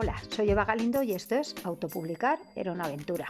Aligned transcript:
Hola, 0.00 0.14
soy 0.28 0.48
Eva 0.48 0.64
Galindo 0.64 1.02
y 1.02 1.10
esto 1.12 1.34
es 1.34 1.56
Autopublicar 1.64 2.38
era 2.54 2.70
una 2.70 2.84
aventura. 2.84 3.26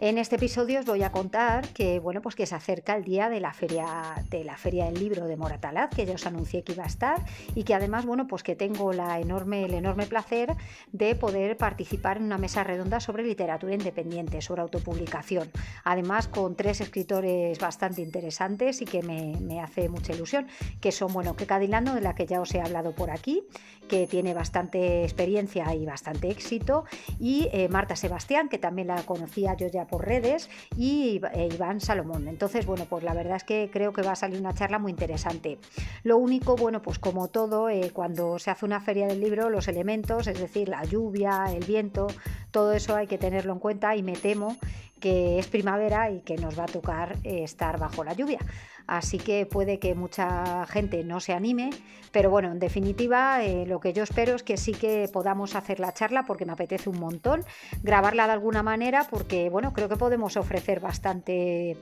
En 0.00 0.16
este 0.16 0.36
episodio 0.36 0.78
os 0.78 0.86
voy 0.86 1.02
a 1.02 1.10
contar 1.10 1.66
que 1.70 1.98
bueno, 1.98 2.22
pues 2.22 2.36
que 2.36 2.46
se 2.46 2.54
acerca 2.54 2.94
el 2.94 3.02
día 3.02 3.28
de 3.28 3.40
la 3.40 3.52
feria 3.52 4.14
de 4.30 4.44
la 4.44 4.56
feria 4.56 4.84
del 4.84 4.94
libro 4.94 5.26
de 5.26 5.36
Moratalaz, 5.36 5.90
que 5.90 6.06
ya 6.06 6.14
os 6.14 6.24
anuncié 6.24 6.62
que 6.62 6.74
iba 6.74 6.84
a 6.84 6.86
estar 6.86 7.24
y 7.56 7.64
que 7.64 7.74
además 7.74 8.06
bueno, 8.06 8.28
pues 8.28 8.44
que 8.44 8.54
tengo 8.54 8.92
la 8.92 9.18
enorme 9.18 9.64
el 9.64 9.74
enorme 9.74 10.06
placer 10.06 10.54
de 10.92 11.16
poder 11.16 11.56
participar 11.56 12.18
en 12.18 12.22
una 12.22 12.38
mesa 12.38 12.62
redonda 12.62 13.00
sobre 13.00 13.24
literatura 13.24 13.74
independiente, 13.74 14.40
sobre 14.40 14.62
autopublicación. 14.62 15.50
Además 15.82 16.28
con 16.28 16.54
tres 16.54 16.80
escritores 16.80 17.58
bastante 17.58 18.00
interesantes 18.00 18.80
y 18.80 18.84
que 18.84 19.02
me, 19.02 19.60
hace 19.60 19.88
mucha 19.88 20.12
ilusión, 20.12 20.46
que 20.80 20.92
son 20.92 21.12
bueno, 21.12 21.34
que 21.34 21.46
Cadilano, 21.46 21.96
de 21.96 22.02
la 22.02 22.14
que 22.14 22.24
ya 22.24 22.40
os 22.40 22.54
he 22.54 22.60
hablado 22.60 22.94
por 22.94 23.10
aquí, 23.10 23.42
que 23.88 24.06
tiene 24.06 24.32
bastante 24.32 25.02
experiencia 25.02 25.74
y 25.74 25.84
bastante 25.86 26.30
éxito, 26.30 26.84
y 27.18 27.48
eh, 27.52 27.68
Marta 27.68 27.96
Sebastián, 27.96 28.48
que 28.48 28.58
también 28.58 28.88
la 28.88 29.02
conocía 29.02 29.56
yo 29.56 29.66
ya 29.66 29.87
por 29.88 30.06
redes, 30.06 30.48
y 30.76 31.20
e 31.32 31.48
Iván 31.52 31.80
Salomón. 31.80 32.28
Entonces, 32.28 32.66
bueno, 32.66 32.86
pues 32.88 33.02
la 33.04 33.14
verdad 33.14 33.36
es 33.36 33.44
que 33.44 33.70
creo 33.72 33.92
que 33.92 34.02
va 34.02 34.12
a 34.12 34.16
salir 34.16 34.40
una 34.40 34.54
charla 34.54 34.78
muy 34.78 34.90
interesante. 34.90 35.58
Lo 36.04 36.18
único, 36.18 36.56
bueno, 36.56 36.82
pues 36.82 36.98
como 36.98 37.28
todo, 37.28 37.68
eh, 37.68 37.90
cuando 37.92 38.38
se 38.38 38.50
hace 38.50 38.64
una 38.64 38.80
feria 38.80 39.06
del 39.06 39.20
libro, 39.20 39.50
los 39.50 39.68
elementos, 39.68 40.26
es 40.26 40.38
decir, 40.38 40.68
la 40.68 40.84
lluvia, 40.84 41.46
el 41.52 41.64
viento, 41.64 42.06
todo 42.50 42.72
eso 42.72 42.94
hay 42.94 43.06
que 43.06 43.18
tenerlo 43.18 43.52
en 43.52 43.58
cuenta 43.58 43.96
y 43.96 44.02
me 44.02 44.14
temo 44.14 44.56
que 44.98 45.38
es 45.38 45.46
primavera 45.46 46.10
y 46.10 46.20
que 46.20 46.36
nos 46.36 46.58
va 46.58 46.64
a 46.64 46.66
tocar 46.66 47.16
eh, 47.24 47.42
estar 47.44 47.78
bajo 47.78 48.04
la 48.04 48.12
lluvia. 48.14 48.40
Así 48.88 49.18
que 49.18 49.44
puede 49.44 49.78
que 49.78 49.94
mucha 49.94 50.66
gente 50.66 51.04
no 51.04 51.20
se 51.20 51.34
anime, 51.34 51.70
pero 52.10 52.30
bueno, 52.30 52.50
en 52.50 52.58
definitiva, 52.58 53.44
eh, 53.44 53.66
lo 53.66 53.80
que 53.80 53.92
yo 53.92 54.02
espero 54.02 54.34
es 54.34 54.42
que 54.42 54.56
sí 54.56 54.72
que 54.72 55.10
podamos 55.12 55.54
hacer 55.54 55.78
la 55.78 55.92
charla 55.92 56.24
porque 56.24 56.46
me 56.46 56.52
apetece 56.52 56.88
un 56.88 56.98
montón, 56.98 57.44
grabarla 57.82 58.26
de 58.26 58.32
alguna 58.32 58.62
manera 58.62 59.06
porque 59.10 59.50
bueno, 59.50 59.74
creo 59.74 59.90
que 59.90 59.96
podemos 59.96 60.38
ofrecer 60.38 60.80
bastante, 60.80 61.76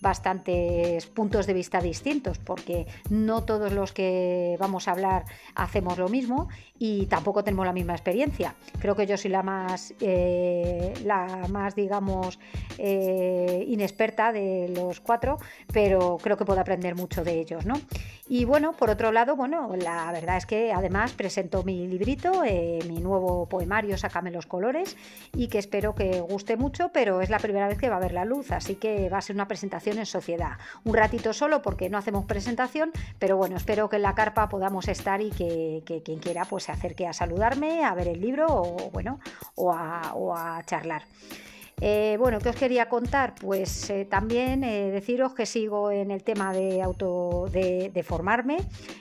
bastantes 0.00 1.06
puntos 1.06 1.46
de 1.46 1.54
vista 1.54 1.80
distintos 1.80 2.38
porque 2.38 2.86
no 3.10 3.42
todos 3.44 3.72
los 3.72 3.92
que 3.92 4.56
vamos 4.60 4.86
a 4.86 4.92
hablar 4.92 5.24
hacemos 5.56 5.98
lo 5.98 6.08
mismo 6.08 6.48
y 6.78 7.06
tampoco 7.06 7.44
tenemos 7.44 7.64
la 7.64 7.72
misma 7.72 7.92
experiencia. 7.92 8.54
Creo 8.80 8.96
que 8.96 9.06
yo 9.06 9.16
soy 9.16 9.30
la 9.30 9.42
más, 9.42 9.94
eh, 10.00 10.92
la 11.04 11.46
más 11.48 11.74
digamos, 11.74 12.38
eh, 12.78 13.64
inexperta 13.68 14.32
de 14.32 14.72
los 14.74 15.00
cuatro, 15.00 15.38
pero 15.72 16.18
creo 16.20 16.36
que 16.36 16.44
aprender 16.60 16.94
mucho 16.94 17.24
de 17.24 17.40
ellos, 17.40 17.66
¿no? 17.66 17.74
Y 18.28 18.44
bueno, 18.44 18.72
por 18.72 18.88
otro 18.88 19.12
lado, 19.12 19.36
bueno, 19.36 19.70
la 19.76 20.10
verdad 20.12 20.36
es 20.36 20.46
que 20.46 20.72
además 20.72 21.12
presento 21.12 21.64
mi 21.64 21.86
librito, 21.86 22.44
eh, 22.44 22.78
mi 22.88 23.00
nuevo 23.00 23.46
poemario, 23.46 23.98
Sácame 23.98 24.30
los 24.30 24.46
colores, 24.46 24.96
y 25.34 25.48
que 25.48 25.58
espero 25.58 25.94
que 25.94 26.20
guste 26.20 26.56
mucho, 26.56 26.90
pero 26.92 27.20
es 27.20 27.30
la 27.30 27.38
primera 27.38 27.68
vez 27.68 27.78
que 27.78 27.88
va 27.88 27.96
a 27.96 28.00
ver 28.00 28.12
la 28.12 28.24
luz, 28.24 28.52
así 28.52 28.76
que 28.76 29.08
va 29.08 29.18
a 29.18 29.22
ser 29.22 29.36
una 29.36 29.48
presentación 29.48 29.98
en 29.98 30.06
sociedad. 30.06 30.52
Un 30.84 30.94
ratito 30.94 31.32
solo 31.32 31.62
porque 31.62 31.90
no 31.90 31.98
hacemos 31.98 32.24
presentación, 32.24 32.92
pero 33.18 33.36
bueno, 33.36 33.56
espero 33.56 33.88
que 33.88 33.96
en 33.96 34.02
la 34.02 34.14
carpa 34.14 34.48
podamos 34.48 34.88
estar 34.88 35.20
y 35.20 35.30
que, 35.30 36.02
quien 36.04 36.18
quiera 36.18 36.44
pues 36.44 36.64
se 36.64 36.72
acerque 36.72 37.06
a 37.06 37.12
saludarme, 37.12 37.84
a 37.84 37.94
ver 37.94 38.08
el 38.08 38.20
libro 38.20 38.46
o 38.48 38.90
bueno, 38.92 39.20
o 39.56 39.72
a 39.72 40.62
charlar. 40.64 41.02
Eh, 41.80 42.16
bueno, 42.18 42.38
¿qué 42.38 42.48
os 42.48 42.56
quería 42.56 42.88
contar? 42.88 43.34
Pues 43.40 43.90
eh, 43.90 44.04
también 44.04 44.62
eh, 44.62 44.90
deciros 44.90 45.34
que 45.34 45.46
sigo 45.46 45.90
en 45.90 46.10
el 46.10 46.22
tema 46.22 46.52
de 46.52 46.82
auto 46.82 47.46
de, 47.50 48.04
formarme, 48.06 48.58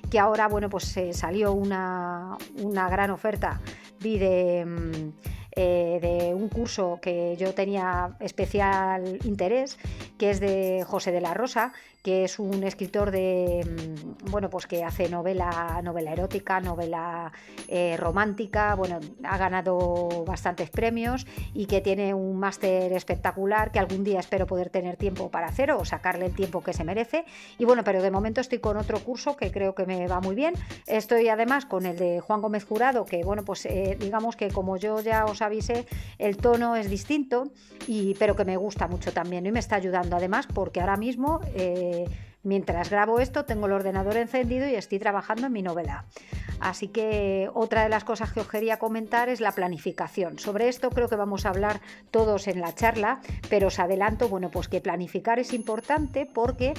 que 0.10 0.20
ahora 0.20 0.48
bueno, 0.48 0.70
pues 0.70 0.96
salió 1.12 1.54
una, 1.54 2.38
una, 2.58 2.90
gran 2.90 3.12
oferta. 3.12 3.62
Vi 4.00 4.18
de. 4.18 4.66
Mm, 4.66 5.12
de 5.54 6.32
un 6.34 6.48
curso 6.48 6.98
que 7.02 7.36
yo 7.38 7.54
tenía 7.54 8.16
especial 8.22 9.20
interés, 9.26 9.78
que 10.22 10.30
es 10.30 10.40
de 10.40 10.86
José 10.88 11.12
de 11.12 11.20
la 11.20 11.34
Rosa, 11.34 11.74
que 12.04 12.24
es 12.24 12.38
un 12.38 12.64
escritor 12.64 13.10
de 13.10 13.66
mm, 13.66 14.30
bueno 14.30 14.52
pues 14.52 14.68
que 14.68 14.84
hace 14.84 15.10
novela 15.10 15.82
novela 15.84 16.14
erótica 16.14 16.60
novela 16.60 17.32
eh, 17.68 17.96
romántica 17.98 18.76
bueno 18.76 19.00
ha 19.24 19.38
ganado 19.38 20.24
bastantes 20.26 20.70
premios 20.70 21.26
y 21.56 21.66
que 21.66 21.82
tiene 21.82 22.14
un 22.14 22.38
máster 22.38 22.94
espectacular 22.94 23.72
que 23.72 23.80
algún 23.80 24.04
día 24.04 24.20
espero 24.20 24.46
poder 24.46 24.70
tener 24.70 24.96
tiempo 24.96 25.32
para 25.32 25.48
hacer 25.48 25.72
o 25.72 25.86
sacarle 25.86 26.28
el 26.28 26.36
tiempo 26.36 26.62
que 26.62 26.74
se 26.74 26.84
merece. 26.84 27.26
Y 27.58 27.66
bueno 27.66 27.84
pero 27.84 28.04
de 28.04 28.12
momento 28.12 28.42
estoy 28.42 28.60
con 28.60 28.78
otro 28.78 29.00
curso 29.00 29.36
que 29.36 29.52
creo 29.52 29.74
que 29.74 29.88
me 29.88 30.08
va 30.08 30.20
muy 30.20 30.36
bien. 30.36 30.54
Estoy 30.86 31.30
además 31.30 31.66
con 31.66 31.88
el 31.88 31.98
de 31.98 32.20
Juan 32.20 32.42
Gómez 32.42 32.64
Jurado 32.64 33.06
que 33.06 33.24
bueno 33.24 33.44
pues 33.44 33.66
eh, 33.66 33.98
digamos 34.00 34.36
que 34.36 34.50
como 34.50 34.78
yo 34.78 35.02
ya 35.02 35.26
os 35.26 35.42
avise, 35.42 35.88
el 36.20 36.38
tono 36.38 36.76
es 36.76 36.92
distinto, 36.92 37.52
y, 37.88 38.14
pero 38.16 38.36
que 38.36 38.46
me 38.46 38.58
gusta 38.58 38.88
mucho 38.88 39.12
también 39.12 39.46
y 39.48 39.52
me 39.52 39.60
está 39.60 39.78
ayudando 39.78 40.11
además 40.16 40.48
porque 40.54 40.82
ahora 40.82 40.98
mismo... 40.98 41.40
Eh, 41.56 42.06
mientras 42.44 42.90
grabo 42.90 43.20
esto, 43.20 43.46
tengo 43.46 43.68
el 43.68 43.74
ordenador 43.74 44.18
encendido 44.18 44.68
y 44.68 44.76
estoy 44.76 45.00
trabajando 45.00 45.48
en 45.48 45.54
mi 45.54 45.62
novela. 45.62 46.06
Así 46.60 46.88
que 46.88 47.50
otra 47.54 47.84
de 47.84 47.90
las 47.90 48.04
cosas 48.04 48.32
que 48.34 48.40
os 48.40 48.48
quería 48.48 48.78
comentar 48.78 49.30
es 49.30 49.42
la 49.42 49.52
planificación. 49.52 50.40
Sobre 50.40 50.68
esto 50.68 50.90
creo 50.90 51.08
que 51.08 51.16
vamos 51.16 51.46
a 51.46 51.50
hablar 51.50 51.82
todos 52.12 52.48
en 52.48 52.62
la 52.62 52.74
charla, 52.74 53.22
pero 53.50 53.68
os 53.68 53.80
adelanto, 53.80 54.30
bueno, 54.30 54.50
pues 54.52 54.68
que 54.68 54.82
planificar 54.82 55.40
es 55.40 55.54
importante 55.54 56.28
porque 56.32 56.74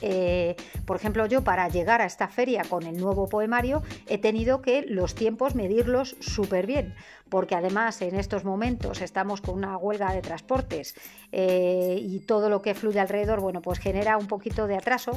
eh, 0.00 0.56
por 0.86 0.96
ejemplo, 0.96 1.26
yo 1.26 1.42
para 1.42 1.68
llegar 1.68 2.00
a 2.00 2.06
esta 2.06 2.28
feria 2.28 2.62
con 2.68 2.84
el 2.84 2.96
nuevo 2.96 3.28
poemario 3.28 3.82
he 4.06 4.18
tenido 4.18 4.62
que 4.62 4.82
los 4.82 5.14
tiempos 5.14 5.54
medirlos 5.54 6.16
súper 6.20 6.66
bien, 6.66 6.94
porque 7.28 7.54
además 7.54 8.02
en 8.02 8.16
estos 8.16 8.44
momentos 8.44 9.00
estamos 9.00 9.40
con 9.40 9.56
una 9.56 9.76
huelga 9.76 10.12
de 10.12 10.20
transportes 10.20 10.94
eh, 11.32 11.98
y 12.00 12.20
todo 12.20 12.50
lo 12.50 12.62
que 12.62 12.74
fluye 12.74 13.00
alrededor, 13.00 13.40
bueno, 13.40 13.62
pues 13.62 13.78
genera 13.78 14.16
un 14.16 14.26
poquito 14.26 14.66
de 14.66 14.76
atraso, 14.76 15.12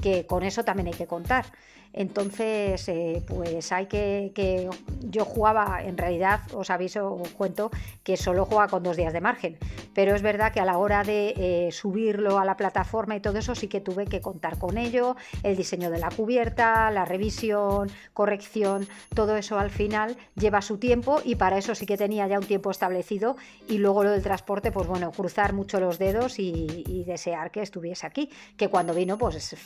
que 0.00 0.26
con 0.26 0.42
eso 0.42 0.64
también 0.64 0.88
hay 0.88 0.94
que 0.94 1.06
contar. 1.06 1.44
Entonces, 1.92 2.88
eh, 2.88 3.22
pues 3.26 3.72
hay 3.72 3.86
que, 3.86 4.32
que, 4.34 4.68
Yo 5.00 5.24
jugaba, 5.24 5.82
en 5.82 5.96
realidad, 5.96 6.40
os 6.52 6.70
aviso, 6.70 7.14
os 7.14 7.30
cuento, 7.30 7.70
que 8.04 8.16
solo 8.16 8.44
juega 8.44 8.68
con 8.68 8.82
dos 8.82 8.96
días 8.96 9.12
de 9.12 9.20
margen. 9.20 9.56
Pero 9.94 10.14
es 10.14 10.22
verdad 10.22 10.52
que 10.52 10.60
a 10.60 10.64
la 10.64 10.76
hora 10.78 11.02
de 11.02 11.34
eh, 11.36 11.72
subirlo 11.72 12.38
a 12.38 12.44
la 12.44 12.56
plataforma 12.56 13.16
y 13.16 13.20
todo 13.20 13.38
eso, 13.38 13.54
sí 13.54 13.68
que 13.68 13.80
tuve 13.80 14.04
que 14.06 14.20
contar 14.20 14.58
con 14.58 14.76
ello. 14.76 15.16
El 15.42 15.56
diseño 15.56 15.90
de 15.90 15.98
la 15.98 16.10
cubierta, 16.10 16.90
la 16.90 17.04
revisión, 17.04 17.90
corrección, 18.12 18.86
todo 19.14 19.36
eso 19.36 19.58
al 19.58 19.70
final 19.70 20.16
lleva 20.34 20.60
su 20.62 20.78
tiempo 20.78 21.20
y 21.24 21.36
para 21.36 21.58
eso 21.58 21.74
sí 21.74 21.86
que 21.86 21.96
tenía 21.96 22.26
ya 22.26 22.38
un 22.38 22.46
tiempo 22.46 22.70
establecido. 22.70 23.36
Y 23.66 23.78
luego 23.78 24.04
lo 24.04 24.10
del 24.10 24.22
transporte, 24.22 24.70
pues 24.70 24.86
bueno, 24.86 25.10
cruzar 25.10 25.52
mucho 25.52 25.80
los 25.80 25.98
dedos 25.98 26.38
y, 26.38 26.84
y 26.86 27.04
desear 27.04 27.50
que 27.50 27.62
estuviese 27.62 28.06
aquí, 28.06 28.30
que 28.56 28.68
cuando 28.68 28.92
vino, 28.94 29.16
pues 29.16 29.36
es 29.36 29.58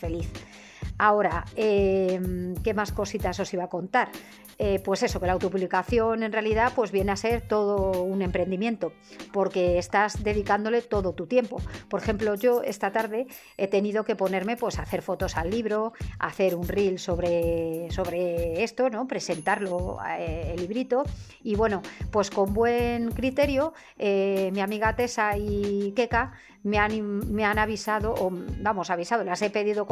Ahora, 0.99 1.45
em, 1.57 2.55
¿qué 2.63 2.75
más 2.75 2.93
cositas 2.93 3.41
os 3.41 3.53
iba 3.53 3.65
a 3.65 3.69
contar? 3.69 4.11
Eh, 4.59 4.81
pues 4.85 5.03
eso, 5.03 5.19
que 5.19 5.27
la 5.27 5.33
autopublicación 5.33 6.23
en 6.23 6.33
realidad 6.33 6.73
pues 6.77 6.93
viene 6.93 7.11
a 7.11 7.17
ser 7.17 7.41
todo 7.41 8.03
un 8.05 8.23
emprendimiento, 8.23 8.93
porque 9.33 9.79
estás 9.79 10.23
dedicándole 10.23 10.83
todo 10.83 11.15
tu 11.15 11.27
tiempo. 11.27 11.61
Por 11.89 12.01
ejemplo, 12.01 12.35
yo 12.37 12.63
esta 12.63 12.93
tarde 12.93 13.27
he 13.57 13.67
tenido 13.67 14.05
que 14.05 14.15
ponerme 14.15 14.57
pues 14.57 14.79
a 14.79 14.83
hacer 14.83 15.03
fotos 15.03 15.37
al 15.37 15.51
libro, 15.51 15.95
hacer 16.21 16.55
un 16.55 16.69
reel 16.69 17.01
sobre, 17.01 17.91
sobre 17.91 18.63
esto, 18.63 18.91
¿no? 18.91 19.09
presentarlo, 19.09 19.99
eh, 20.19 20.53
el 20.55 20.61
librito, 20.61 21.03
y 21.43 21.57
bueno, 21.57 21.83
pues 22.13 22.31
con 22.31 22.53
buen 22.55 23.11
criterio, 23.11 23.73
eh, 23.99 24.51
mi 24.53 24.61
amiga 24.61 24.95
Tessa 24.95 25.37
y 25.37 25.93
Keka 25.97 26.35
me 26.63 26.79
han, 26.79 27.33
me 27.33 27.45
han 27.45 27.59
avisado, 27.59 28.15
o 28.15 28.31
vamos, 28.61 28.91
avisado, 28.91 29.25
las 29.25 29.43
he 29.43 29.51
pedido 29.51 29.87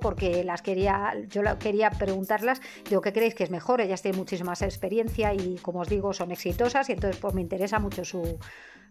porque 0.00 0.44
las 0.44 0.62
quería, 0.62 1.14
yo 1.28 1.42
quería 1.58 1.90
preguntarlas, 1.90 2.60
digo, 2.88 3.00
¿qué 3.00 3.12
creéis 3.12 3.34
que 3.34 3.44
es 3.44 3.50
mejor? 3.50 3.80
Ellas 3.80 4.02
tienen 4.02 4.18
muchísima 4.18 4.52
experiencia 4.52 5.34
y, 5.34 5.56
como 5.62 5.80
os 5.80 5.88
digo, 5.88 6.12
son 6.12 6.30
exitosas 6.32 6.88
y 6.88 6.92
entonces 6.92 7.20
pues 7.20 7.34
me 7.34 7.40
interesa 7.40 7.78
mucho 7.78 8.04
su, 8.04 8.38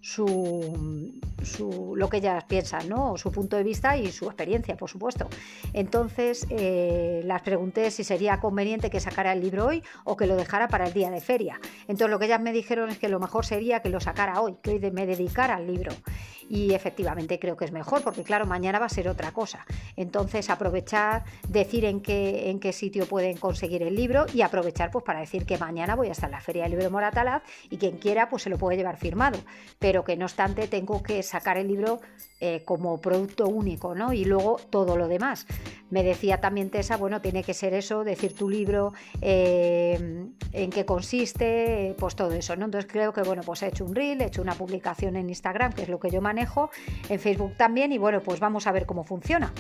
su, 0.02 1.94
lo 1.96 2.10
que 2.10 2.18
ellas 2.18 2.44
piensan, 2.46 2.88
¿no? 2.90 3.18
su 3.18 3.32
punto 3.32 3.58
de 3.58 3.64
vista 3.64 3.98
y 3.98 4.12
su 4.12 4.26
experiencia, 4.26 4.78
por 4.78 4.90
supuesto. 4.90 5.28
Entonces 5.74 6.46
eh, 6.50 7.22
las 7.26 7.42
pregunté 7.42 7.92
si 7.92 8.04
sería 8.04 8.40
conveniente 8.40 8.90
que 8.90 9.00
sacara 9.00 9.34
el 9.34 9.42
libro 9.42 9.68
hoy 9.68 9.84
o 10.04 10.16
que 10.16 10.28
lo 10.28 10.36
dejara 10.36 10.68
para 10.68 10.88
el 10.88 10.94
día 10.94 11.10
de 11.10 11.22
feria. 11.22 11.60
Entonces 11.88 12.10
lo 12.10 12.20
que 12.20 12.26
ellas 12.26 12.42
me 12.42 12.52
dijeron 12.54 12.90
es 12.90 13.00
que 13.00 13.10
lo 13.10 13.20
mejor 13.20 13.46
sería 13.46 13.82
que 13.82 13.90
lo 13.90 14.00
sacara 14.00 14.42
hoy, 14.42 14.56
que 14.62 14.72
hoy 14.72 14.92
me 14.92 15.06
dedicara 15.06 15.56
al 15.56 15.68
libro. 15.68 15.92
Y 16.48 16.74
efectivamente 16.74 17.40
creo 17.40 17.58
que 17.58 17.66
es 17.66 17.72
mejor, 17.72 18.04
porque 18.04 18.24
claro, 18.24 18.46
mañana 18.46 18.78
va 18.78 18.86
a 18.86 18.90
ser 18.90 19.10
otra 19.10 19.32
cosa. 19.32 19.66
Entonces 19.96 20.50
aprovechar, 20.50 21.24
decir 21.48 21.86
en 21.86 22.02
qué, 22.02 22.52
en 22.52 22.60
qué 22.60 22.72
sitio 22.72 23.08
pueden 23.08 23.38
conseguir 23.38 23.82
el 23.82 23.96
libro 23.96 24.26
y 24.34 24.42
aprovechar 24.42 24.92
pues 24.92 25.04
para 25.04 25.22
decir 25.22 25.46
que 25.46 25.58
mañana 25.58 25.96
voy 25.96 26.10
a 26.10 26.12
estar 26.12 26.30
en 26.30 26.34
la 26.34 26.42
Feria 26.42 26.64
del 26.64 26.74
Libro 26.74 26.92
Moratalaz 26.92 27.42
y 27.70 27.78
quien 27.78 27.98
quiera 27.98 28.30
pues 28.30 28.44
se 28.44 28.50
lo 28.50 28.58
puede 28.58 28.78
llevar 28.78 28.98
firmado. 28.98 29.40
Pero 29.86 30.04
que 30.04 30.18
no 30.18 30.26
obstante 30.26 30.68
tengo 30.68 31.04
que 31.04 31.22
sacar 31.22 31.60
el 31.60 31.68
libro 31.68 32.02
eh, 32.48 32.62
como 32.64 33.02
producto 33.02 33.48
único, 33.48 33.96
¿no? 33.96 34.14
Y 34.14 34.24
luego 34.24 34.60
todo 34.70 34.98
lo 34.98 35.08
demás. 35.08 35.48
Me 35.90 36.04
decía 36.04 36.40
también 36.42 36.70
Tessa, 36.70 36.96
bueno, 36.96 37.20
tiene 37.20 37.44
que 37.44 37.56
ser 37.56 37.74
eso, 37.74 38.04
decir 38.04 38.36
tu 38.36 38.50
libro, 38.50 38.94
eh, 39.20 40.28
en 40.52 40.70
qué 40.70 40.86
consiste, 40.86 41.96
pues 41.98 42.16
todo 42.16 42.34
eso, 42.34 42.56
¿no? 42.56 42.66
Entonces 42.66 42.92
creo 42.92 43.14
que, 43.14 43.24
bueno, 43.24 43.42
pues 43.44 43.64
he 43.64 43.68
hecho 43.68 43.84
un 43.84 43.96
reel, 43.96 44.22
he 44.22 44.26
hecho 44.26 44.44
una 44.44 44.54
publicación 44.54 45.16
en 45.16 45.28
Instagram, 45.28 45.74
que 45.74 45.82
es 45.82 45.90
lo 45.90 46.00
que 46.00 46.12
yo 46.12 46.22
manejo, 46.22 46.70
en 47.10 47.20
Facebook 47.20 47.58
también, 47.58 47.92
y 47.92 47.98
bueno, 47.98 48.22
pues 48.22 48.40
vamos 48.40 48.68
a 48.68 48.72
ver 48.72 48.86
cómo 48.86 49.04
funciona. 49.04 49.52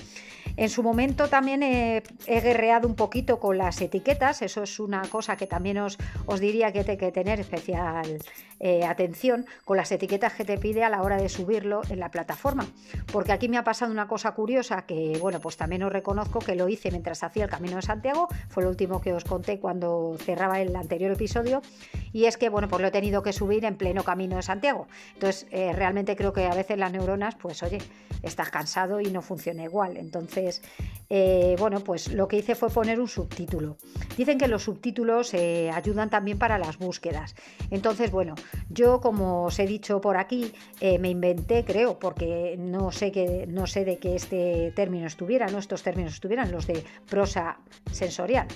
En 0.55 0.69
su 0.69 0.83
momento 0.83 1.27
también 1.27 1.63
he, 1.63 2.03
guerreado 2.27 2.87
un 2.87 2.95
poquito 2.95 3.39
con 3.39 3.57
las 3.57 3.81
etiquetas, 3.81 4.43
eso 4.43 4.61
es 4.61 4.79
una 4.79 5.01
cosa 5.03 5.37
que 5.37 5.47
también 5.47 5.79
os, 5.79 5.97
os 6.27 6.39
diría 6.39 6.71
que 6.71 6.85
hay 6.87 6.97
que 6.97 7.11
tener 7.11 7.39
especial 7.39 8.19
eh, 8.59 8.85
atención 8.85 9.45
con 9.65 9.75
las 9.75 9.91
etiquetas 9.91 10.33
que 10.33 10.45
te 10.45 10.57
pide 10.57 10.83
a 10.83 10.89
la 10.89 11.01
hora 11.01 11.17
de 11.17 11.27
subirlo 11.27 11.81
en 11.89 11.99
la 11.99 12.09
plataforma. 12.09 12.65
Porque 13.11 13.31
aquí 13.31 13.49
me 13.49 13.57
ha 13.57 13.63
pasado 13.63 13.91
una 13.91 14.07
cosa 14.07 14.31
curiosa 14.31 14.85
que, 14.85 15.17
bueno, 15.19 15.39
pues 15.39 15.57
también 15.57 15.83
os 15.83 15.91
reconozco 15.91 16.39
que 16.39 16.55
lo 16.55 16.67
hice 16.69 16.91
mientras 16.91 17.23
hacía 17.23 17.45
el 17.45 17.49
Camino 17.49 17.77
de 17.77 17.81
Santiago, 17.81 18.27
fue 18.49 18.63
lo 18.63 18.69
último 18.69 19.01
que 19.01 19.13
os 19.13 19.23
conté 19.23 19.59
cuando 19.59 20.15
cerraba 20.19 20.59
el 20.61 20.75
anterior 20.75 21.11
episodio, 21.11 21.61
y 22.13 22.25
es 22.25 22.37
que, 22.37 22.49
bueno, 22.49 22.67
pues 22.67 22.81
lo 22.81 22.87
he 22.87 22.91
tenido 22.91 23.23
que 23.23 23.33
subir 23.33 23.65
en 23.65 23.75
pleno 23.75 24.03
Camino 24.03 24.37
de 24.37 24.41
Santiago. 24.41 24.87
Entonces, 25.13 25.47
eh, 25.51 25.73
realmente 25.73 26.15
creo 26.15 26.33
que 26.33 26.45
a 26.45 26.53
veces 26.53 26.77
las 26.77 26.91
neuronas, 26.91 27.35
pues 27.35 27.61
oye, 27.63 27.79
estás 28.23 28.49
cansado 28.49 29.01
y 29.01 29.11
no 29.11 29.21
funciona 29.21 29.63
igual. 29.63 29.97
Entonces, 29.97 30.61
eh, 31.09 31.55
bueno, 31.59 31.81
pues 31.81 32.11
lo 32.11 32.27
que 32.27 32.37
hice 32.37 32.55
fue 32.55 32.69
poner 32.69 32.99
un 32.99 33.07
subtítulo. 33.07 33.77
Dicen 34.17 34.37
que 34.37 34.47
los 34.47 34.63
subtítulos 34.63 35.33
ayudan 35.33 36.09
también 36.09 36.37
para 36.37 36.57
las 36.57 36.77
búsquedas. 36.77 37.35
Entonces, 37.71 38.11
bueno, 38.11 38.35
yo, 38.69 39.01
como 39.01 39.45
os 39.45 39.59
he 39.59 39.67
dicho 39.67 40.01
por 40.01 40.17
aquí, 40.17 40.53
eh, 40.79 40.99
me 40.99 41.09
inventé, 41.09 41.63
creo, 41.63 41.99
porque 41.99 42.55
no 42.57 42.91
sé, 42.91 43.11
que, 43.11 43.45
no 43.47 43.67
sé 43.67 43.85
de 43.85 43.97
qué 43.97 44.15
este 44.15 44.71
término 44.75 45.07
estuviera, 45.07 45.47
¿no? 45.47 45.57
estos 45.57 45.83
términos 45.83 46.13
estuvieran, 46.13 46.51
los 46.51 46.67
de 46.67 46.83
prosa 47.09 47.57
sensorial. 47.91 48.47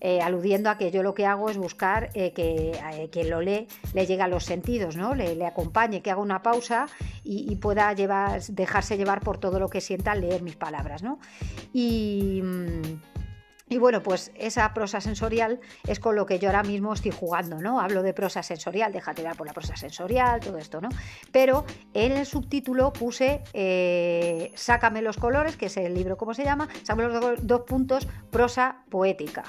Eh, 0.00 0.20
aludiendo 0.20 0.70
a 0.70 0.78
que 0.78 0.92
yo 0.92 1.02
lo 1.02 1.12
que 1.12 1.26
hago 1.26 1.50
es 1.50 1.56
buscar 1.56 2.10
eh, 2.14 2.32
que 2.32 2.78
quien 3.10 3.30
lo 3.30 3.40
lee 3.40 3.66
le 3.94 4.06
llegue 4.06 4.22
a 4.22 4.28
los 4.28 4.44
sentidos, 4.44 4.96
¿no? 4.96 5.12
le, 5.16 5.44
acompañe, 5.44 6.02
que 6.02 6.12
haga 6.12 6.20
una 6.20 6.40
pausa 6.40 6.86
y, 7.24 7.56
pueda 7.56 7.92
llevar, 7.94 8.40
dejarse 8.44 8.96
llevar 8.96 9.20
por 9.20 9.38
todo 9.38 9.58
lo 9.58 9.68
que 9.68 9.80
sienta 9.80 10.12
al 10.12 10.20
leer 10.20 10.42
mis 10.42 10.54
palabras. 10.54 11.02
¿no? 11.02 11.18
Y. 11.72 12.40
Mm, 12.44 13.17
y 13.68 13.78
bueno, 13.78 14.02
pues 14.02 14.32
esa 14.34 14.72
prosa 14.72 15.00
sensorial 15.00 15.60
es 15.86 16.00
con 16.00 16.16
lo 16.16 16.26
que 16.26 16.38
yo 16.38 16.48
ahora 16.48 16.62
mismo 16.62 16.92
estoy 16.92 17.10
jugando, 17.10 17.60
¿no? 17.60 17.80
Hablo 17.80 18.02
de 18.02 18.14
prosa 18.14 18.42
sensorial, 18.42 18.92
déjate 18.92 19.22
dar 19.22 19.36
por 19.36 19.46
la 19.46 19.52
prosa 19.52 19.76
sensorial, 19.76 20.40
todo 20.40 20.58
esto, 20.58 20.80
¿no? 20.80 20.88
Pero 21.32 21.64
en 21.94 22.12
el 22.12 22.26
subtítulo 22.26 22.92
puse 22.92 23.42
eh, 23.52 24.52
Sácame 24.54 25.02
los 25.02 25.16
colores, 25.16 25.56
que 25.56 25.66
es 25.66 25.76
el 25.76 25.94
libro, 25.94 26.16
¿cómo 26.16 26.34
se 26.34 26.44
llama? 26.44 26.68
Sácame 26.82 27.08
los 27.08 27.46
dos 27.46 27.60
puntos, 27.62 28.08
prosa 28.30 28.82
poética. 28.90 29.44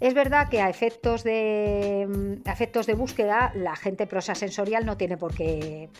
Es 0.00 0.14
verdad 0.14 0.48
que 0.48 0.62
a 0.62 0.70
efectos 0.70 1.24
de, 1.24 2.06
mm, 2.08 2.96
búsqueda 2.96 3.52
la 3.54 3.76
gente 3.76 4.06
prosa 4.06 4.34
sensorial 4.34 4.86
no 4.86 4.96
tiene 4.96 5.18
por 5.18 5.34
qué, 5.34 5.90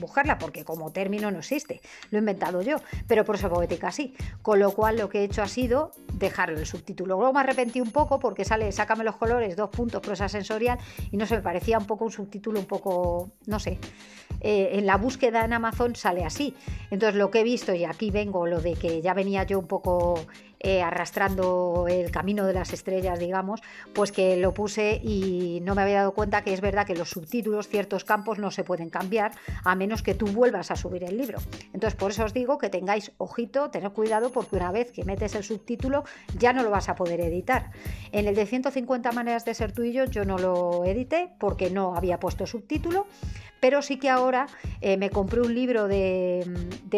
buscarla, 0.00 0.38
porque 0.38 0.64
como 0.64 0.90
término 0.90 1.30
no 1.30 1.40
existe, 1.40 1.82
lo 2.10 2.18
he 2.18 2.20
inventado 2.20 2.62
yo, 2.62 2.76
pero 3.06 3.24
prosa 3.24 3.50
poética 3.50 3.92
sí. 3.92 4.14
Con 4.40 4.58
lo 4.58 4.72
cual 4.72 4.96
lo 4.96 5.10
que 5.10 5.20
he 5.20 5.24
hecho 5.24 5.42
ha 5.42 5.48
sido 5.48 5.92
dejarlo 6.14 6.58
el 6.58 6.66
subtítulo. 6.66 7.16
Luego 7.16 7.34
me 7.34 7.40
arrepentí 7.40 7.80
un 7.80 7.90
poco 7.90 8.18
porque 8.18 8.44
sale 8.44 8.72
Sácame 8.72 9.04
los 9.04 9.16
colores, 9.16 9.54
dos 9.54 9.68
puntos, 9.68 10.00
prosa 10.00 10.28
sensorial, 10.28 10.78
y 11.10 11.16
no 11.18 11.26
sé, 11.26 11.36
me 11.36 11.42
parecía 11.42 11.78
un 11.78 11.86
poco 11.86 12.06
un 12.06 12.10
subtítulo 12.10 12.58
un 12.58 12.66
poco, 12.66 13.32
no 13.46 13.60
sé. 13.60 13.78
Eh, 14.40 14.78
en 14.78 14.86
la 14.86 14.96
búsqueda 14.96 15.44
en 15.44 15.52
Amazon 15.52 15.94
sale 15.94 16.24
así. 16.24 16.54
Entonces 16.90 17.16
lo 17.16 17.30
que 17.30 17.40
he 17.40 17.44
visto, 17.44 17.74
y 17.74 17.84
aquí 17.84 18.10
vengo, 18.10 18.46
lo 18.46 18.60
de 18.60 18.74
que 18.74 19.02
ya 19.02 19.14
venía 19.14 19.44
yo 19.44 19.58
un 19.58 19.66
poco 19.66 20.20
eh, 20.66 20.80
arrastrando 20.80 21.84
el 21.90 22.10
camino 22.10 22.46
de 22.46 22.54
las 22.54 22.72
estrellas, 22.72 23.18
digamos, 23.18 23.60
pues 23.92 24.12
que 24.12 24.38
lo 24.38 24.54
puse 24.54 24.98
y 25.04 25.60
no 25.62 25.74
me 25.74 25.82
había 25.82 25.98
dado 25.98 26.12
cuenta 26.12 26.42
que 26.42 26.54
es 26.54 26.62
verdad 26.62 26.86
que 26.86 26.94
los 26.94 27.10
subtítulos, 27.10 27.68
ciertos 27.68 28.04
campos 28.04 28.38
no 28.38 28.50
se 28.50 28.64
pueden 28.64 28.88
cambiar 28.88 29.32
a 29.62 29.74
menos 29.74 30.02
que 30.02 30.14
tú 30.14 30.24
vuelvas 30.24 30.70
a 30.70 30.76
subir 30.76 31.04
el 31.04 31.18
libro. 31.18 31.38
Entonces, 31.74 31.94
por 31.94 32.12
eso 32.12 32.24
os 32.24 32.32
digo 32.32 32.56
que 32.56 32.70
tengáis 32.70 33.12
ojito, 33.18 33.68
tened 33.68 33.90
cuidado 33.90 34.32
porque 34.32 34.56
una 34.56 34.72
vez 34.72 34.90
que 34.90 35.04
metes 35.04 35.34
el 35.34 35.44
subtítulo 35.44 36.04
ya 36.38 36.54
no 36.54 36.62
lo 36.62 36.70
vas 36.70 36.88
a 36.88 36.94
poder 36.94 37.20
editar. 37.20 37.70
En 38.12 38.26
el 38.26 38.34
de 38.34 38.46
150 38.46 39.12
maneras 39.12 39.44
de 39.44 39.52
ser 39.52 39.72
tú 39.72 39.82
y 39.82 39.92
yo, 39.92 40.06
yo 40.06 40.24
no 40.24 40.38
lo 40.38 40.86
edité 40.86 41.28
porque 41.38 41.68
no 41.68 41.94
había 41.94 42.18
puesto 42.18 42.46
subtítulo, 42.46 43.06
pero 43.60 43.80
sí 43.80 43.98
que 43.98 44.10
ahora 44.10 44.46
eh, 44.80 44.96
me 44.96 45.10
compré 45.10 45.40
un 45.40 45.54
libro 45.54 45.88
de, 45.88 46.44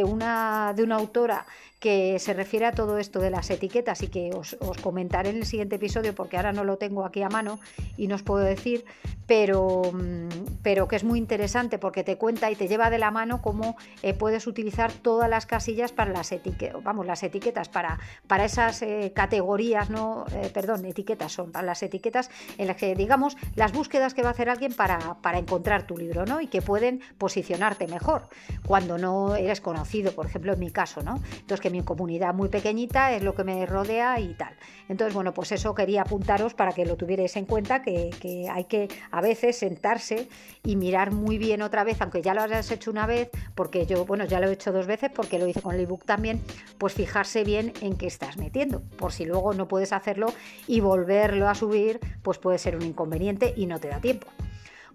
una, 0.04 0.72
de 0.74 0.82
una 0.82 0.96
autora 0.96 1.46
que 1.86 2.18
se 2.18 2.34
refiere 2.34 2.66
a 2.66 2.72
todo 2.72 2.98
esto 2.98 3.20
de 3.20 3.30
las 3.30 3.48
etiquetas 3.48 4.02
y 4.02 4.08
que 4.08 4.32
os, 4.34 4.56
comentaré 4.82 5.30
en 5.30 5.36
el 5.36 5.46
siguiente 5.46 5.76
episodio 5.76 6.16
porque 6.16 6.36
ahora 6.36 6.52
no 6.52 6.64
lo 6.64 6.78
tengo 6.78 7.04
aquí 7.04 7.22
a 7.22 7.28
mano 7.28 7.60
y 7.96 8.08
no 8.08 8.16
os 8.16 8.24
puedo 8.24 8.42
decir, 8.42 8.84
pero, 9.28 9.92
mm, 9.92 10.28
pero 10.66 10.88
que 10.88 10.96
es 10.96 11.04
muy 11.04 11.20
interesante 11.20 11.78
porque 11.78 12.02
te 12.02 12.18
cuenta 12.18 12.50
y 12.50 12.56
te 12.56 12.66
lleva 12.66 12.90
de 12.90 12.98
la 12.98 13.12
mano 13.12 13.40
cómo 13.40 13.76
eh, 14.02 14.14
puedes 14.14 14.48
utilizar 14.48 14.90
todas 14.90 15.30
las 15.30 15.46
casillas 15.46 15.92
para 15.92 16.10
las 16.10 16.32
etiquetas, 16.32 16.82
vamos, 16.82 17.06
las 17.06 17.22
etiquetas 17.22 17.68
para, 17.68 18.00
para 18.26 18.46
esas 18.46 18.82
eh, 18.82 19.12
categorías, 19.14 19.90
no, 19.90 20.24
eh, 20.32 20.50
perdón, 20.52 20.84
etiquetas 20.84 21.30
son 21.30 21.52
para 21.52 21.64
las 21.64 21.84
etiquetas 21.84 22.30
en 22.58 22.66
las 22.66 22.74
que 22.74 22.96
digamos 22.96 23.36
las 23.54 23.70
búsquedas 23.70 24.12
que 24.12 24.22
va 24.22 24.30
a 24.30 24.32
hacer 24.32 24.48
alguien 24.48 24.72
para, 24.72 25.18
para 25.22 25.38
encontrar 25.38 25.86
tu 25.86 25.96
libro, 25.96 26.26
¿no? 26.26 26.40
Y 26.40 26.48
que 26.48 26.62
pueden 26.62 27.00
posicionarte 27.16 27.86
mejor 27.86 28.28
cuando 28.66 28.98
no 28.98 29.36
eres 29.36 29.60
conocido, 29.60 30.16
por 30.16 30.26
ejemplo 30.26 30.52
en 30.52 30.58
mi 30.58 30.72
caso, 30.72 31.00
¿no? 31.00 31.20
Entonces 31.30 31.60
que 31.60 31.70
mi 31.70 31.84
comunidad 31.84 32.34
muy 32.34 32.48
pequeñita 32.48 33.12
es 33.12 33.22
lo 33.22 33.36
que 33.36 33.44
me 33.44 33.66
rodea 33.66 34.18
y 34.18 34.34
tal. 34.34 34.56
Entonces, 34.88 35.14
bueno, 35.14 35.34
pues 35.34 35.52
eso 35.52 35.74
quería 35.74 36.02
apuntaros 36.02 36.54
para 36.54 36.72
que 36.72 36.84
lo 36.84 36.96
tuvierais 36.96 37.36
en 37.36 37.44
cuenta, 37.44 37.82
que, 37.82 38.10
hay 38.50 38.64
que 38.64 38.88
a 39.10 39.20
veces 39.20 39.58
sentarse 39.58 40.28
y 40.62 40.76
mirar 40.76 41.12
muy 41.12 41.38
bien 41.38 41.62
otra 41.62 41.84
vez, 41.84 42.00
aunque 42.00 42.22
ya 42.22 42.34
lo 42.34 42.42
hayas 42.42 42.70
hecho 42.70 42.90
una 42.90 43.06
vez, 43.06 43.30
porque 43.54 43.86
yo, 43.86 44.04
bueno, 44.04 44.24
ya 44.24 44.40
lo 44.40 44.48
he 44.48 44.52
hecho 44.52 44.72
dos 44.72 44.86
veces, 44.86 45.10
porque 45.14 45.38
lo 45.38 45.46
hice 45.46 45.62
con 45.62 45.74
el 45.74 45.80
ebook 45.82 46.04
también, 46.04 46.40
pues 46.78 46.94
fijarse 46.94 47.44
bien 47.44 47.72
en 47.80 47.96
qué 47.96 48.06
estás 48.06 48.36
metiendo, 48.36 48.80
por 48.96 49.12
si 49.12 49.24
luego 49.24 49.54
no 49.54 49.68
puedes 49.68 49.92
hacerlo 49.92 50.32
y 50.66 50.80
volverlo 50.80 51.48
a 51.48 51.54
subir, 51.54 52.00
pues 52.22 52.38
puede 52.38 52.58
ser 52.58 52.76
un 52.76 52.82
inconveniente 52.82 53.54
y 53.56 53.66
no 53.66 53.78
te 53.78 53.88
da 53.88 54.00
tiempo. 54.00 54.26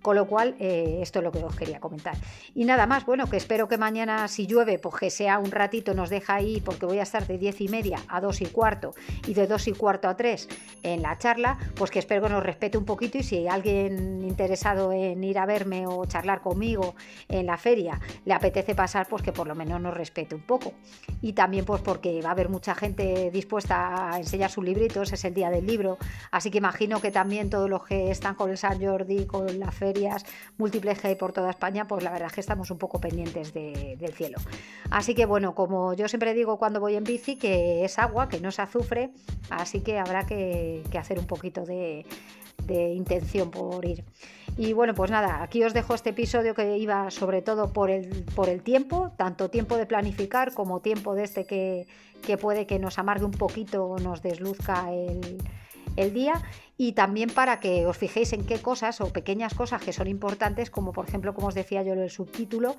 Con 0.02 0.16
lo 0.16 0.28
cual, 0.28 0.56
eh, 0.60 1.00
esto 1.02 1.20
es 1.20 1.24
lo 1.24 1.32
que 1.32 1.44
os 1.44 1.56
quería 1.56 1.80
comentar. 1.80 2.16
Y 2.56 2.66
nada 2.66 2.88
más, 2.88 3.06
bueno, 3.06 3.28
que 3.30 3.38
espero 3.38 3.68
que 3.68 3.78
mañana, 3.78 4.28
si 4.28 4.48
llueve, 4.48 4.80
pues 4.80 4.96
que 4.96 5.10
sea 5.10 5.40
un 5.40 5.52
ratito, 5.52 5.94
nos 5.94 6.10
deja 6.10 6.36
ahí, 6.36 6.62
porque 6.62 6.86
voy 6.86 7.00
a 7.00 7.04
estar 7.04 7.28
de 7.28 7.38
10 7.38 7.62
y 7.62 7.68
media 7.68 8.00
a 8.08 8.20
2 8.22 8.42
y 8.42 8.46
cuarto 8.48 8.94
y 9.28 9.34
de 9.34 9.48
2 9.48 9.68
y 9.68 9.72
cuarto 9.74 10.08
a 10.08 10.16
3 10.16 10.48
en 10.84 11.02
la 11.02 11.18
charla, 11.18 11.58
pues 11.76 11.92
que 11.92 12.00
espero 12.00 12.24
que 12.24 12.30
nos 12.30 12.44
respete 12.44 12.78
un 12.78 12.86
poquito 12.86 13.18
y 13.18 13.24
si 13.24 13.48
alguien 13.48 14.22
interesado 14.24 14.92
en 14.92 15.24
ir 15.24 15.38
a 15.38 15.46
verme 15.46 15.86
o 15.88 16.06
charlar 16.06 16.42
conmigo 16.42 16.96
en 17.28 17.46
la 17.46 17.58
feria 17.58 18.00
le 18.26 18.34
apetece 18.34 18.76
pasar, 18.76 19.08
pues 19.08 19.22
que 19.22 19.32
por 19.32 19.48
lo 19.48 19.56
menos 19.56 19.80
nos 19.82 19.94
respete 19.94 20.36
un 20.36 20.42
poco. 20.42 20.74
Y 21.22 21.34
también 21.34 21.66
pues 21.66 21.82
porque 21.82 22.22
va 22.22 22.30
a 22.30 22.32
haber 22.32 22.50
mucha 22.50 22.76
gente 22.76 23.30
dispuesta 23.32 24.12
a 24.14 24.18
enseñar 24.18 24.50
sus 24.50 24.64
libritos, 24.64 25.14
es 25.14 25.24
el 25.26 25.34
día 25.34 25.50
del 25.50 25.66
libro, 25.66 25.98
así 26.32 26.50
que 26.50 26.58
imagino 26.58 27.02
que 27.02 27.12
también 27.12 27.50
todos 27.50 27.70
los 27.70 27.86
que 27.86 28.12
están 28.12 28.36
con 28.36 28.50
el 28.50 28.58
San 28.58 28.84
Jordi, 28.84 29.26
con 29.26 29.60
la 29.60 29.72
feria, 29.72 29.91
múltiples 30.58 31.00
que 31.00 31.10
hay 31.10 31.16
por 31.16 31.34
toda 31.34 31.50
España, 31.50 31.88
pues 31.88 32.04
la 32.04 32.12
verdad 32.12 32.28
es 32.28 32.34
que 32.34 32.42
estamos 32.42 32.72
un 32.72 32.78
poco 32.78 33.00
pendientes 33.00 33.54
del 33.54 34.14
cielo. 34.14 34.38
Así 34.90 35.16
que 35.16 35.26
bueno, 35.26 35.56
como 35.56 35.94
yo 35.94 36.08
siempre 36.08 36.34
digo 36.34 36.58
cuando 36.58 36.80
voy 36.80 36.96
en 36.96 37.04
bici, 37.04 37.36
que 37.36 37.86
es 37.86 38.00
agua, 38.00 38.30
que 38.30 38.40
no 38.40 38.50
es 38.50 38.60
azufre, 38.60 39.12
así 39.50 39.82
que 39.82 40.00
habrá 40.00 40.26
que, 40.26 40.84
hacer 40.98 41.20
un 41.20 41.28
poquito 41.28 41.64
de, 41.64 42.06
intención 42.68 43.52
por 43.52 43.84
ir. 43.86 44.04
Y 44.58 44.74
bueno, 44.74 44.94
pues 44.94 45.12
nada, 45.12 45.44
aquí 45.44 45.64
os 45.64 45.74
dejo 45.74 45.94
este 45.94 46.12
episodio 46.12 46.54
que 46.54 46.78
iba 46.78 47.10
sobre 47.12 47.42
todo 47.42 47.74
por 47.74 47.90
el, 47.90 48.24
por 48.36 48.48
el 48.50 48.62
tiempo, 48.62 49.12
tanto 49.18 49.50
tiempo 49.50 49.78
de 49.78 49.86
planificar 49.86 50.54
como 50.54 50.80
tiempo 50.80 51.16
de 51.16 51.24
este 51.24 51.46
que, 51.46 51.88
que 52.22 52.38
puede 52.38 52.66
que 52.68 52.80
nos 52.80 52.98
amargue 53.00 53.26
un 53.26 53.32
poquito 53.32 53.86
o 53.86 54.00
nos 54.00 54.22
desluzca 54.22 54.94
el, 54.94 55.38
el 55.96 56.14
día 56.14 56.42
y 56.78 56.94
también 56.94 57.30
para 57.30 57.60
que 57.60 57.86
os 57.86 57.98
fijéis 57.98 58.34
en 58.34 58.46
qué 58.46 58.60
cosas 58.62 59.02
o 59.02 59.14
pequeñas 59.14 59.54
cosas 59.54 59.82
que 59.82 59.94
son 59.94 60.08
importantes, 60.08 60.70
como 60.70 60.92
por 60.94 61.08
ejemplo, 61.08 61.34
como 61.34 61.48
os 61.48 61.56
decía 61.56 61.84
yo, 61.84 61.94
el 61.94 62.10
subtítulo 62.10 62.76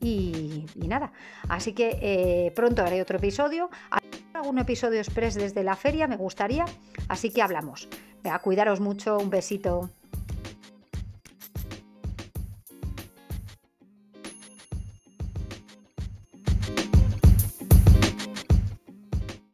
y, 0.00 0.66
nada. 0.76 1.12
Así 1.48 1.72
que 1.72 1.98
eh, 2.02 2.52
pronto 2.54 2.82
haré 2.82 3.00
otro 3.00 3.18
episodio. 3.18 3.70
Algún 4.34 4.58
episodio 4.58 4.98
express 4.98 5.34
desde 5.34 5.62
la 5.62 5.76
feria, 5.76 6.08
me 6.08 6.16
gustaría. 6.16 6.64
Así 7.08 7.30
que 7.30 7.42
hablamos. 7.42 7.88
a 8.24 8.38
cuidaros 8.40 8.80
mucho, 8.80 9.18
un 9.18 9.30
besito. 9.30 9.90